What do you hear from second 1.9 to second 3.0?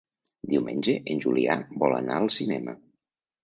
anar al cinema.